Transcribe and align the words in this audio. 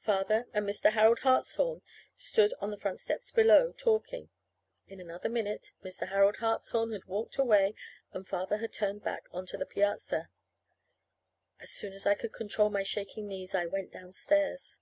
Father 0.00 0.46
and 0.54 0.66
Mr. 0.66 0.92
Harold 0.92 1.18
Hartshorn 1.18 1.82
stood 2.16 2.54
on 2.60 2.70
the 2.70 2.78
front 2.78 2.98
steps 2.98 3.30
below, 3.30 3.72
talking. 3.76 4.30
In 4.88 5.00
another 5.02 5.28
minute 5.28 5.72
Mr. 5.84 6.08
Harold 6.08 6.38
Hartshorn 6.38 6.92
had 6.92 7.04
walked 7.04 7.36
away, 7.36 7.74
and 8.10 8.26
Father 8.26 8.56
had 8.56 8.72
turned 8.72 9.02
back 9.04 9.26
on 9.32 9.44
to 9.44 9.58
the 9.58 9.66
piazza. 9.66 10.30
As 11.60 11.72
soon 11.72 11.92
as 11.92 12.06
I 12.06 12.14
could 12.14 12.32
control 12.32 12.70
my 12.70 12.84
shaking 12.84 13.28
knees, 13.28 13.54
I 13.54 13.66
went 13.66 13.92
downstairs. 13.92 14.78